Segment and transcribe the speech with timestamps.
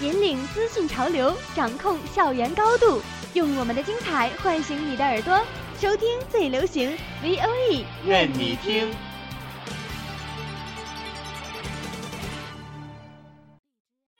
[0.00, 3.02] 引领资讯潮流，掌控校园高度，
[3.34, 5.44] 用我们的精彩唤醒你的耳朵，
[5.78, 8.90] 收听最流行 V O E，愿你听。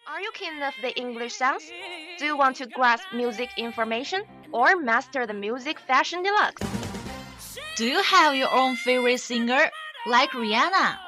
[0.05, 1.62] Are you keen of the English sounds?
[2.19, 6.62] Do you want to grasp music information or master the music fashion deluxe?
[7.79, 9.71] Do you have your own favorite singer,
[10.07, 11.04] like Rihanna?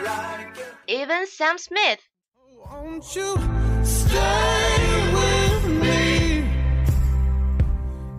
[0.00, 0.64] Like ya.
[0.86, 2.00] even Sam Smith.
[2.64, 3.36] Won't you
[3.82, 4.78] stay
[5.18, 6.44] with me?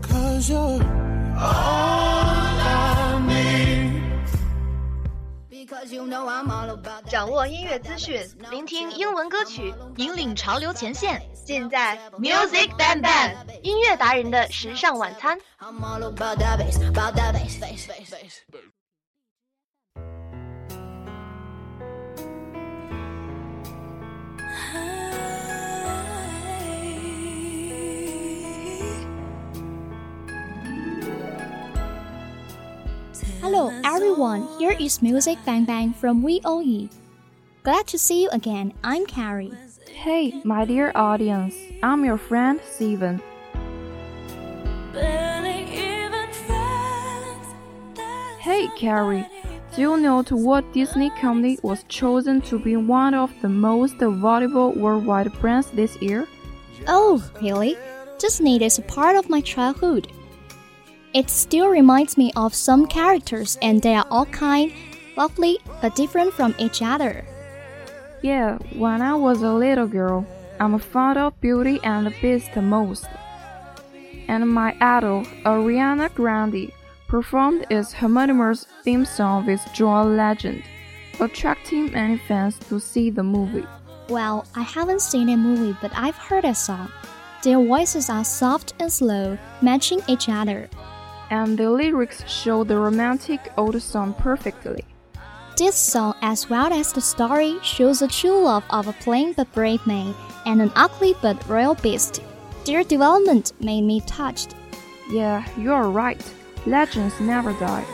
[0.01, 0.83] Cause you're
[1.37, 2.08] all
[7.09, 11.21] 掌握音乐资讯，聆听英文歌曲，引领潮流前线。
[11.45, 15.37] 尽在 Music Bang Bang 音乐达人的时尚晚餐。
[33.51, 36.87] Hello everyone, here is Music Bang Bang from VOE.
[37.63, 38.71] Glad to see you again.
[38.83, 39.51] I'm Carrie.
[39.91, 43.19] Hey, my dear audience, I'm your friend Steven.
[44.93, 47.47] Barely even friends.
[47.95, 49.25] That's Hey, Carrie,
[49.75, 53.95] do you know to what Disney company was chosen to be one of the most
[53.95, 56.27] valuable worldwide brands this year?
[56.87, 57.79] Oh, really?
[58.19, 60.07] Disney is a part of my childhood.
[61.13, 64.71] It still reminds me of some characters, and they are all kind,
[65.17, 67.25] lovely, but different from each other.
[68.21, 70.25] Yeah, when I was a little girl,
[70.59, 73.07] I'm fond of Beauty and the Beast most.
[74.27, 76.71] And my idol, Ariana Grande,
[77.07, 80.61] performed its homonymous theme song with John Legend,
[81.19, 83.65] attracting many fans to see the movie.
[84.09, 86.91] Well, I haven't seen a movie, but I've heard a song.
[87.41, 90.69] Their voices are soft and slow, matching each other.
[91.29, 94.85] And the lyrics show the romantic old song perfectly.
[95.57, 99.51] This song, as well as the story, shows the true love of a plain but
[99.51, 102.21] brave man and an ugly but royal beast.
[102.65, 104.55] Their development made me touched.
[105.09, 106.21] Yeah, you're right.
[106.65, 107.85] Legends never die.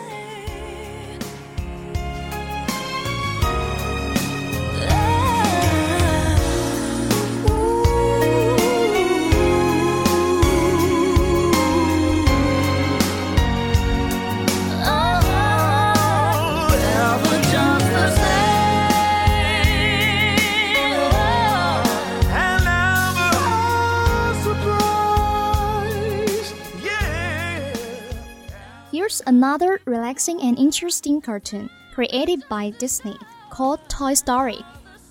[29.06, 33.16] Here's another relaxing and interesting cartoon created by Disney
[33.52, 34.66] called Toy Story.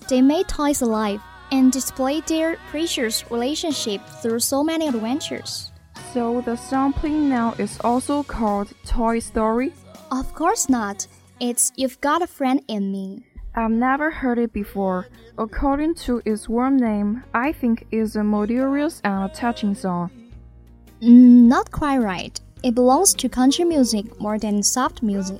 [0.09, 1.21] They made toys alive
[1.53, 5.71] and displayed their precious relationship through so many adventures.
[6.13, 9.71] So the song playing now is also called Toy Story.
[10.11, 11.07] Of course not.
[11.39, 13.23] It's You've Got a Friend in Me.
[13.55, 15.07] I've never heard it before.
[15.37, 20.11] According to its warm name, I think it's a melodious and a touching song.
[21.01, 22.41] Mm, not quite right.
[22.65, 25.39] It belongs to country music more than soft music.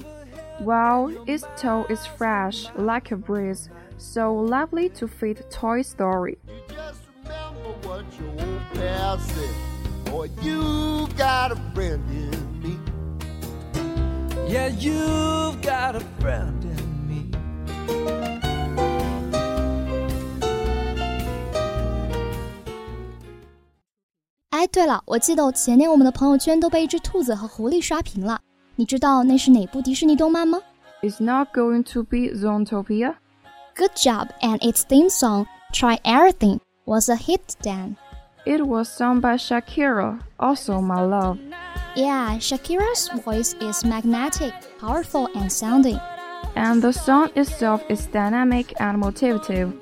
[0.59, 6.37] Wow, its tone is fresh, like a breeze, so lovely to fit Toy Story.
[6.67, 9.55] Just remember what your old past said.
[10.05, 12.77] Boy, you got a friend in me.
[14.47, 18.44] Yeah, you've got a friend in me.
[24.64, 28.40] 哎，对了，我记得前天我们的朋友圈都被一只兔子和狐狸刷屏了。
[28.74, 30.58] 你知道那是哪部迪士尼动漫吗
[31.02, 33.14] It's not going to be Zootopia.
[33.76, 37.96] ？Good job, and its theme song "Try Everything" was a hit then.
[38.44, 41.38] It was sung by Shakira, also my love.
[41.94, 45.98] Yeah, Shakira's voice is magnetic, powerful, and sounding.
[46.56, 49.72] And the song itself is dynamic and motivative.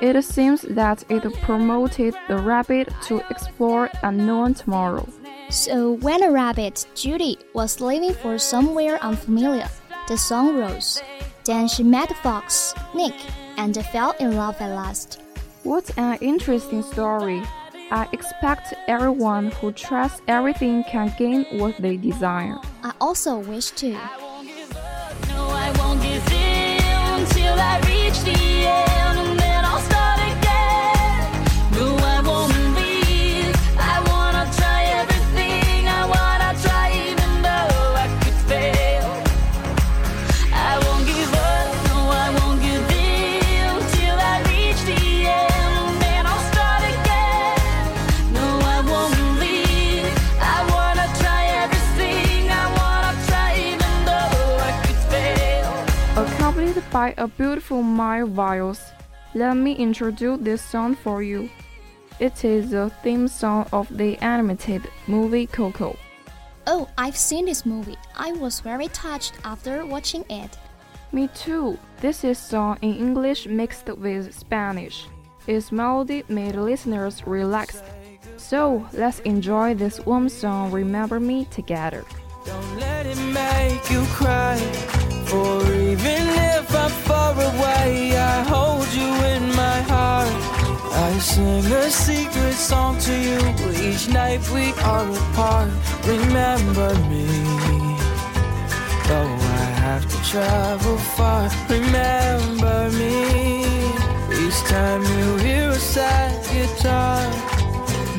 [0.00, 5.08] It seems that it promoted the rabbit to explore unknown tomorrow.
[5.48, 9.68] So when a rabbit, Judy, was leaving for somewhere unfamiliar,
[10.08, 11.02] the song rose.
[11.44, 13.14] Then she met the fox, Nick,
[13.56, 15.22] and fell in love at last.
[15.62, 17.42] What an interesting story.
[17.90, 22.58] I expect everyone who trusts everything can gain what they desire.
[22.82, 23.92] I also wish to.
[23.92, 23.98] No,
[25.48, 29.15] I won't give in till I reach the end,
[57.06, 58.80] by a beautiful Maya viols,
[59.34, 61.48] let me introduce this song for you.
[62.18, 65.96] It is the theme song of the animated movie Coco.
[66.66, 67.96] Oh, I've seen this movie.
[68.16, 70.58] I was very touched after watching it.
[71.12, 71.78] Me too.
[72.00, 75.06] This is song in English mixed with Spanish.
[75.46, 77.84] Its melody made listeners relaxed.
[78.36, 82.04] So let's enjoy this warm song Remember Me together.
[82.44, 84.56] Don't let it make you cry.
[85.26, 86.85] For even if I'm
[91.36, 93.40] sing a secret song to you
[93.86, 95.70] each night we are apart.
[96.14, 97.26] Remember me.
[99.08, 103.14] Though I have to travel far, remember me.
[104.42, 107.20] Each time you hear a sad guitar,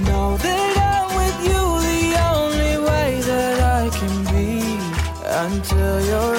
[0.08, 2.04] know that I'm with you the
[2.36, 4.52] only way that I can be
[5.46, 6.37] until you're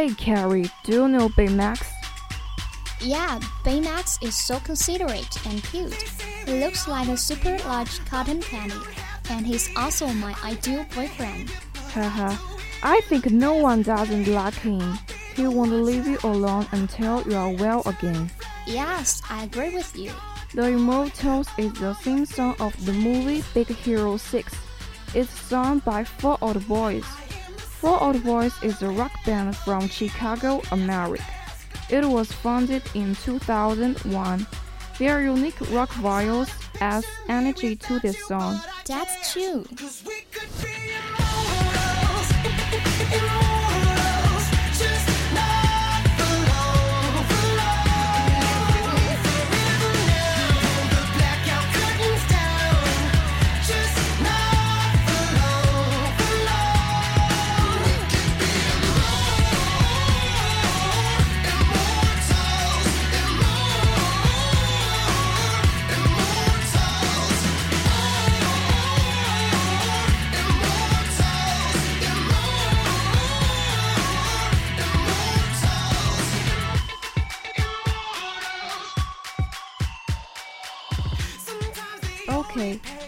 [0.00, 1.86] Hey Carrie, do you know Baymax?
[3.02, 5.92] Yeah, Baymax is so considerate and cute.
[6.46, 8.80] He looks like a super large cotton candy,
[9.28, 11.50] and he's also my ideal boyfriend.
[11.92, 12.34] Haha,
[12.82, 14.98] I think no one doesn't like him.
[15.36, 18.30] He won't leave you alone until you are well again.
[18.66, 20.12] Yes, I agree with you.
[20.54, 24.56] The Immortals is the theme song of the movie Big Hero 6.
[25.14, 27.04] It's sung by Fall Out Boys.
[27.80, 31.24] Fall Out Boys is a rock band from Chicago, America.
[31.88, 34.46] It was founded in 2001.
[34.98, 36.50] Their unique rock viols
[36.82, 38.60] adds energy to this song.
[38.86, 39.64] That's true.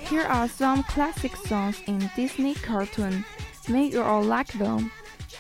[0.10, 3.24] here are some classic songs in Disney cartoon.
[3.68, 4.92] May you all like them.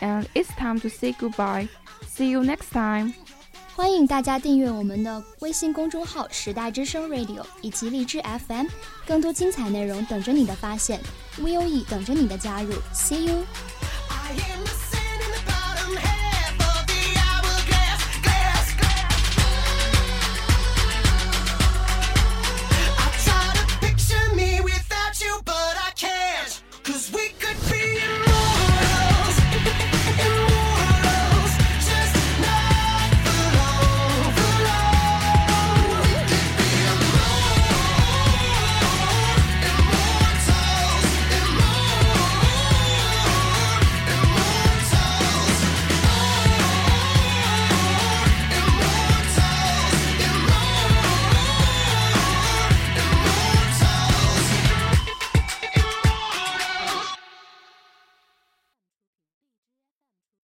[0.01, 1.67] And it's time to say goodbye.
[2.07, 3.13] See you next time.
[3.75, 8.65] 欢迎大家订阅我们的微信公众号“时代之声 Radio” 以及荔枝 FM，
[9.05, 10.99] 更多精彩内容等着你的发现，
[11.37, 12.73] VOE 等着你的加入。
[12.93, 13.45] See you。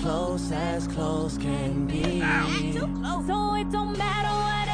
[0.00, 2.20] Close as close can be.
[2.20, 4.67] So it don't matter what